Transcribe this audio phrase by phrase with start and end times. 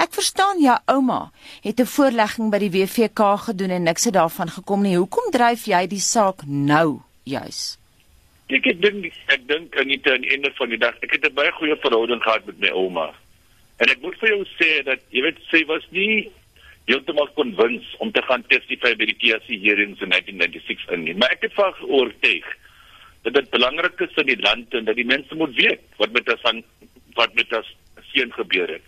[0.00, 1.30] Ek verstaan jou ouma
[1.60, 4.96] het 'n voorlegging by die WVK gedoen en niks het daarvan gekom nie.
[4.96, 7.76] Hoekom dryf jy die saak nou juis?
[8.48, 10.96] Ek ek dink ek dink aan die einde van die dag.
[11.02, 13.12] Ek het 'n baie goeie verhouding gehad met my ouma.
[13.76, 16.32] En ek moet vir jou sê dat jy weet sy was nie
[16.86, 21.18] heeltemal konwins om te gaan testify by die TSC hearings in 1996 in.
[21.18, 22.46] Maar ek het vas oortuig
[23.22, 26.28] dat dit belangrik is vir die land en dat die mense moet weet wat met
[26.28, 26.64] as aan
[27.14, 27.76] wat met as
[28.12, 28.86] seun gebeur het.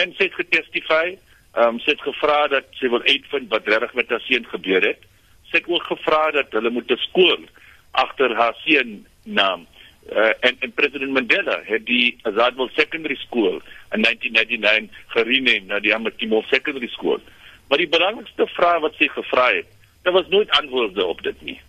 [0.00, 1.06] En sy het getestify,
[1.54, 4.86] ehm um, sy het gevra dat sy wil uitvind wat regtig met haar seun gebeur
[4.86, 5.02] het.
[5.50, 7.44] Sy het ook gevra dat hulle moet 'n skool
[7.90, 9.66] agter haar seun naam
[10.08, 13.60] uh, en en president Mandela het die Azadwal Secondary School
[13.94, 17.20] in 1999 gerename na die Amatimol Secondary School.
[17.68, 19.66] Maar die belangrikste vraag wat sy gevra het,
[20.02, 21.60] daar was nooit antwoorde op dit nie.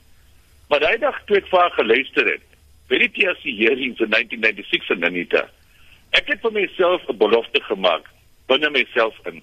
[0.70, 2.48] Maar daai dag toe ek vir haar geluister het,
[2.92, 5.46] as die hearings in 1996 in Anita,
[6.12, 8.08] ek het vir myself 'n belofte gemaak
[8.52, 9.42] binne myself in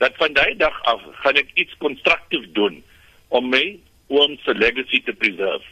[0.00, 2.82] dat van daai dag af gaan ek iets konstruktief doen
[3.28, 3.64] om my
[4.10, 5.66] oom se legacy te preserve.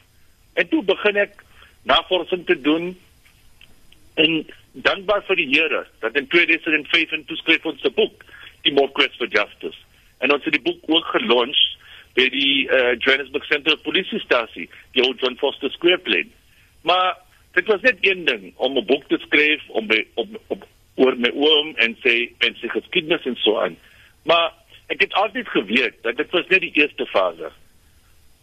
[0.61, 1.43] En toe begin ek
[1.89, 2.93] navorsing te doen
[4.15, 4.35] en
[4.73, 8.25] dankbaar vir die Here dat in 2005 en toeskryf ons se boek
[8.67, 9.79] die More Quest for Justice
[10.19, 11.61] en ons het die boek ook gelons
[12.19, 16.33] by die uh, Johannesburg Central Police Station die oud John Foster Square plein
[16.87, 17.17] maar
[17.57, 20.67] dit was net een ding om 'n boek te skryf om by, op, op
[20.99, 23.79] oor my oom en sê en sy geskiedenis en so aan
[24.29, 24.53] maar
[24.93, 27.53] ek het altyd geweet dat dit was net die eerste fase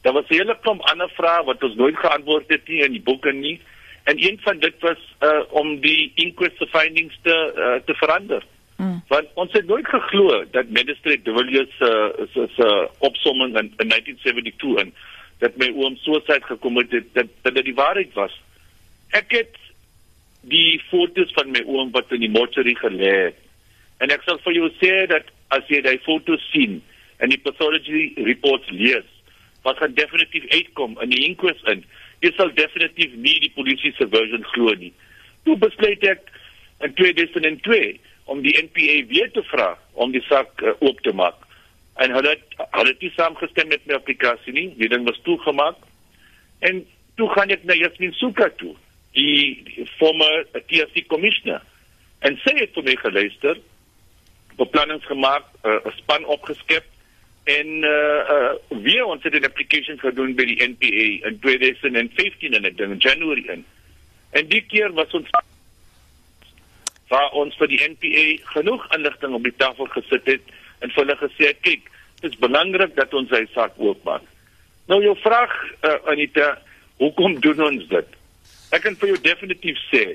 [0.06, 3.02] Daar was 'n hele klomp ander vrae wat ons nooit geantwoord het nie in die
[3.02, 3.60] boeke nie.
[4.04, 8.44] En een van dit was uh om die inquest findings te uh, te verander.
[8.78, 9.04] Mm.
[9.08, 13.74] Want ons het nooit geglo dat Magistrate de Villiers se uh, se se opsomming in,
[13.78, 14.94] in 1972 en
[15.38, 18.42] dat my oom suicide gekom het dat dat dit die waarheid was.
[19.10, 19.58] Ek het
[20.50, 23.42] die foto's van my oom wat in die mortuary gelê het.
[24.04, 26.82] En ek sal vir jou sê dat as jy daai foto's sien
[27.24, 29.08] en die pathology reports lees
[29.66, 31.82] wat gaan definitief uitkom in die inquest in.
[32.22, 34.92] Jy sal definitief nie die polisie se version glo nie.
[35.48, 36.30] Toe besluit ek
[36.86, 37.96] in 2002
[38.30, 41.42] om die NPA weer te vra om die saak uh, oop te maak.
[42.04, 44.68] En hulle het hulle het nie saamgestem met my aplikasie nie.
[44.78, 45.80] Die ding was toegemaak.
[46.68, 46.84] En
[47.16, 48.76] toe gaan ek na Jasmin Suka toe,
[49.16, 51.64] die, die former TSC commissioner.
[52.26, 53.60] En sy het vir my geluister,
[54.60, 56.86] beplannings gemaak, eh, 'n uh, span opgeskep
[57.46, 62.66] en uh, uh weer ons het 'n application gedoen by die NPA in 2015 en
[62.66, 63.66] ek dink in Januarie in.
[64.32, 65.30] En die keer was ons
[67.08, 70.42] waar ons vir die NPA genoeg inligting op die tafel gesit het
[70.80, 74.24] en vir hulle gesê het kyk, dit is belangrik dat ons hy saak oopmaak.
[74.88, 75.54] Nou jou vraag
[75.84, 76.58] uh, Anita,
[76.98, 78.08] hoekom doen ons dit?
[78.76, 80.06] Ek kan vir jou definitief sê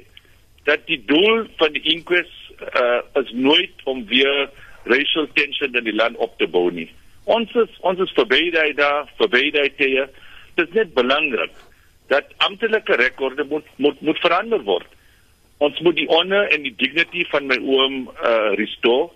[0.69, 4.51] dat die doel van die inquest uh, is nooit om weer
[4.91, 6.89] racial tension in die land op te bou nie.
[7.25, 10.07] Ons is ons is verby daai daar, verby daai tye.
[10.59, 11.57] Dit is net belangrik
[12.13, 14.89] dat amptelike rekorde moet moet moet verander word.
[15.65, 19.11] Ons moet die honor en die dignity van my oom uh restore.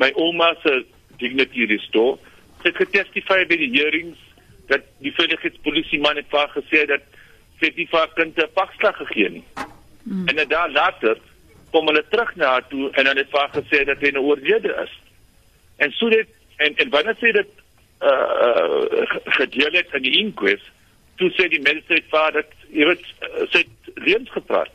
[0.00, 0.82] My ouma se
[1.20, 2.16] dignity restore.
[2.62, 4.20] Sy het getestify by die hearings
[4.70, 7.04] dat die veiligheidspolisie man het vaar gesê dat
[7.62, 9.44] sy die vaar kinde pakslag gegee nie.
[10.02, 10.26] Hmm.
[10.28, 11.16] En dan later
[11.70, 14.74] kom hulle terug na haar toe en hulle het vaar gesê dat hy 'n oorlede
[14.84, 14.92] is.
[15.78, 17.50] En so dit en en wanneer sê dit
[18.02, 19.06] uh, uh
[19.38, 20.70] gedeel het in die inquest
[21.20, 23.64] toe sê die magistrate vader jy weet uh, sê
[24.06, 24.72] reeds gepraat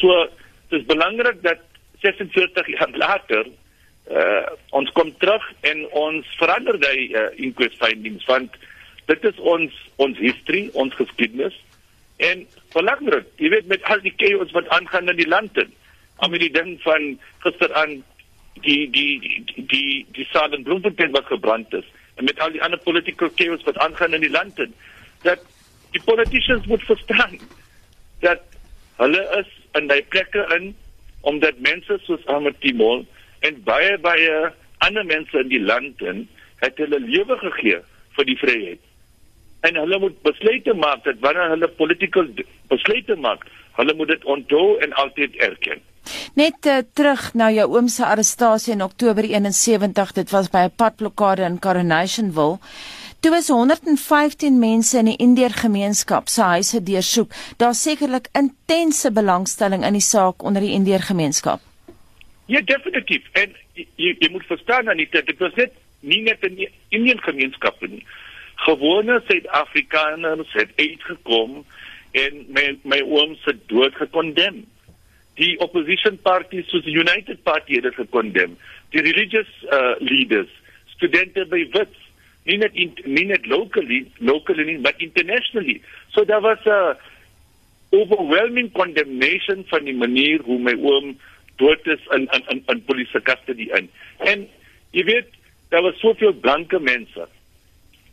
[0.00, 0.26] so
[0.70, 1.62] dit is belangrik dat
[2.04, 3.48] 46 jaar later
[4.10, 4.44] uh
[4.80, 8.54] ons kom terug en ons verander die uh, inquest findings want
[9.10, 11.58] dit is ons ons history ons geskiedenis
[12.28, 15.72] en belangrik jy weet met al die chaos wat aangaan in die land en
[16.24, 17.06] al die ding van
[17.44, 18.00] gister aan
[18.66, 22.62] die die die die die saad en bloemfontein wat gebrand is en met al die
[22.62, 24.74] ander political chaos wat aangaan in die land en
[25.24, 25.46] dat
[25.96, 27.38] die politicians moet verstaan
[28.26, 28.44] dat
[29.00, 29.48] hulle is
[29.78, 30.74] in daai plekke in
[31.32, 33.06] omdat mense soos Ahmed Timol
[33.48, 34.52] en baie baie
[34.86, 36.26] ander mense in die land en
[36.60, 37.80] het hulle lewe gegee
[38.16, 38.89] vir die vryheid
[39.60, 42.28] en hulle moet besluite maak dat wanneer hulle political
[42.72, 43.46] besluite maak
[43.78, 45.80] hulle moet dit onthou en altyd erken
[46.34, 50.76] Net uh, terug na jou oom se arrestasie in Oktober 71, dit was by 'n
[50.76, 52.58] padblokkade in Coronationville.
[53.20, 57.32] Toe was 115 mense in die Indiër gemeenskap se huise deursoek.
[57.56, 61.60] Daar sekerlik intense belangstelling in die saak onder die Indiër gemeenskap.
[62.46, 63.22] Ja, definitief.
[63.32, 67.80] En jy jy moet verstaan dat dit was net nie net in die Indiër gemeenskap
[67.80, 68.06] nie.
[68.64, 71.62] Gewone Suid-Afrikaners het uitgekom
[72.18, 74.64] en my my oom se dood gekondem
[75.38, 78.58] die opposition parties soos die United Party het dit gekondem.
[78.90, 80.50] die religious uh, leaders,
[80.96, 82.06] studente by Wits,
[82.48, 85.78] nie net in, nie net locally, locally nie, but internationally.
[86.14, 86.96] So there was a
[87.94, 91.12] overwhelming condemnation van die manier hoe my oom
[91.62, 93.90] dood is in in in, in polisie custody in.
[94.18, 94.46] En
[94.96, 95.36] jy weet,
[95.70, 97.28] daar was soveel blanke mense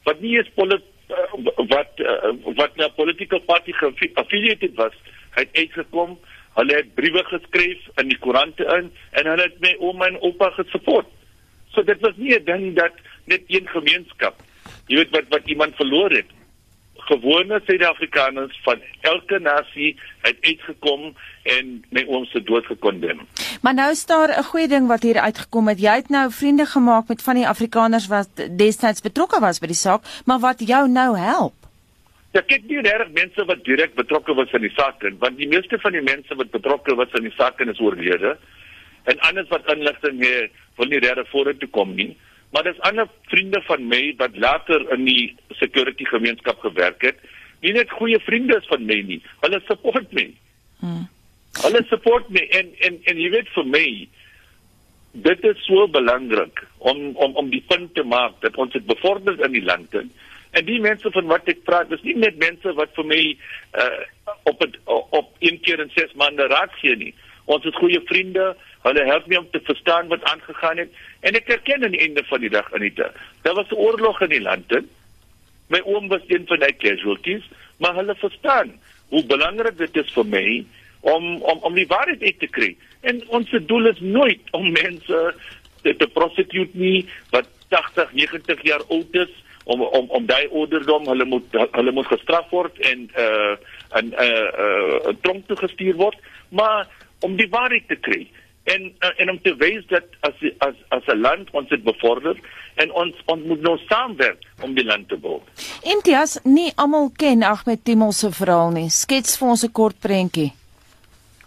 [0.07, 1.27] wat nie eens polit, uh,
[1.71, 3.75] wat uh, wat na political party
[4.13, 4.95] affiliated was,
[5.35, 6.17] het uitgekom.
[6.57, 8.89] Hulle het briewe geskryf in die koerante in
[9.19, 11.09] en hulle het my ouma en oupa gesupport.
[11.75, 12.95] So dit was nie 'n ding dat
[13.25, 14.41] net een gemeenskap,
[14.87, 16.36] jy weet wat wat iemand verloor het
[17.07, 19.95] gewone Suid-Afrikaners van elke nasie
[20.25, 21.13] het uitgekom
[21.43, 23.21] en my oom se dood gekondem.
[23.61, 25.79] Maar nou is daar 'n goeie ding wat hier uitgekom het.
[25.79, 29.83] Jy het nou vriende gemaak met van die Afrikaners wat destyds betrokke was by die
[29.85, 31.53] saak, maar wat jou nou help.
[32.31, 35.47] Ja, kyk nie reg mense wat direk betrokke was in die saak nie, want die
[35.47, 38.37] meeste van die mense wat betrokke was in die saak is oorlede.
[39.03, 42.17] En anders wat inligting het, wil nie reg vorentoe kom nie.
[42.51, 47.19] Maar dis ander vriende van my wat later in die security gemeenskap gewerk het.
[47.61, 49.19] Nie net goeie vriende is van my nie.
[49.43, 50.29] Hulle support my.
[50.79, 51.07] Hmm.
[51.63, 53.87] Hulle support my en en en jy weet vir my
[55.27, 59.39] dit is so belangrik om om om die punt te maak dat ons dit bevorder
[59.45, 60.11] in die land en
[60.57, 63.21] en die mense van wat ek praat, dis nie net mense wat vir my
[63.77, 64.03] uh,
[64.49, 67.11] op het, op een keer in 6 maande raad gee nie.
[67.47, 68.51] Ons is goeie vriende.
[68.83, 72.23] Hulle help my om te verstaan wat aangegaan het en ek erken aan die einde
[72.27, 73.11] van die dag Anita,
[73.43, 74.71] daar was 'n oorlog in die land.
[75.67, 77.43] My oom was een van die casualties,
[77.77, 78.71] maar hulle verstaan
[79.09, 80.65] hoe belangrik dit is vir my
[81.01, 82.75] om om om die waarheid uit te kry.
[83.01, 85.33] En ons doel is nooit om mense
[85.81, 89.33] te, te prosecute nie wat 80, 90 jaar oud is
[89.63, 93.55] om om om daai ouderdom hulle moet hulle moet gestraf word en uh
[93.99, 96.87] en uh uh tronk toe gestuur word, maar
[97.19, 98.27] om die waarheid te kry
[98.67, 102.35] en uh, en om te wys dat as as as 'n land ons dit bevorder
[102.75, 105.41] en ons ons moet nou saamwerk om die land te bou.
[105.83, 108.89] Intias nie almal ken Ahmed Timol se verhaal nie.
[108.89, 110.51] Skets vir ons 'n kort prentjie.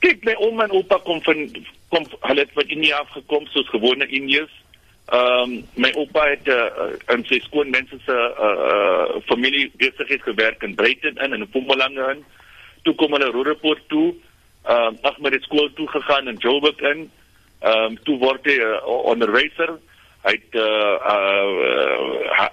[0.00, 1.50] Kyk, my ouma en oupa kom van
[1.88, 4.54] kom hulle het van India af gekom soos gewone Indiërs.
[5.12, 10.22] Ehm um, my oupa het uh, in sy skoon mense se uh, uh, familie besigheid
[10.22, 12.24] gewerk in Brighton in en in Mpumalanga in.
[12.82, 14.14] Toe kom hulle Roodepoort toe
[14.62, 17.10] ehm uh, Ahmed het skool toe gegaan in Joburg in.
[17.60, 19.78] Ehm um, toe word hy uh, onderwyser.
[20.24, 21.48] Hy het uh, uh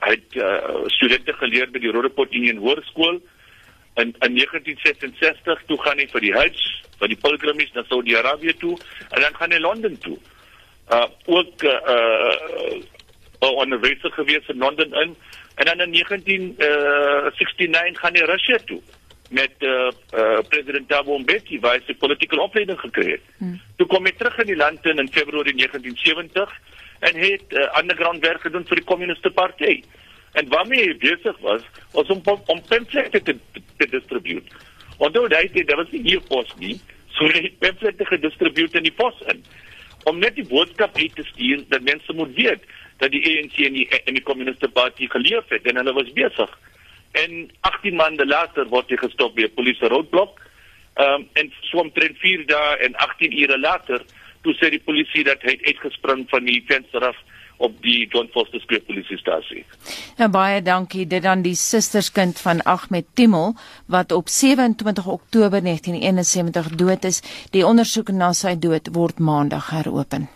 [0.04, 3.20] hy het uh, studente geleer by die Roodepoort Union Hoërskool.
[4.00, 6.60] In in 1966 toe gaan hy vir die Hajj,
[7.00, 8.78] vir die pilgrimage na Saudi-Arabië toe
[9.10, 10.18] en dan gaan hy Londen toe.
[10.92, 11.80] Uh ook uh,
[13.44, 15.16] uh onderwyser gewees in Londen in
[15.58, 18.82] en dan in 1969 uh, gaan hy Rusland toe
[19.30, 23.26] met uh, uh, president Thabo Mbeki waar hy sy politieke opleiding gekry het.
[23.38, 23.58] Hmm.
[23.80, 26.54] Toe kom hy terug in die land in, in Februarie 1970
[27.10, 29.82] en het uh, underground werk gedoen vir die Kommuniste Party.
[30.40, 34.66] En waarmee hy besig was, was om om pamphlette te, te, te distribute.
[34.98, 36.78] Onthou dat hy daar was nie hier pos nie,
[37.18, 39.44] so hy het pamphlette gedistribueer in die pos in
[40.08, 42.64] om net die boodskap uit te stuur dat mense moet weet
[43.02, 46.54] dat die ANC en die, en die Kommuniste Party geleef het en hulle was besig
[47.24, 50.42] en 18 maande later word hy gestop by 'n polisie roadblock.
[50.98, 54.02] Ehm um, en so omtrent 4 dae en 18 ure later,
[54.42, 57.18] toe sê die polisie dat hy uitgespring van die venster af
[57.58, 59.66] op die John Foster Square polisiestasie.
[60.18, 66.70] Nou baie dankie dit aan die susterskind van Ahmed Timel wat op 27 Oktober 1971
[66.78, 67.22] dood is.
[67.52, 70.30] Die ondersoek na sy dood word maandag heropen.